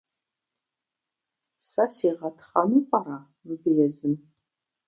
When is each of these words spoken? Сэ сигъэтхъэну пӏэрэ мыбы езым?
Сэ 1.69 1.83
сигъэтхъэну 1.95 2.85
пӏэрэ 2.89 3.17
мыбы 3.45 3.71
езым? 3.85 4.13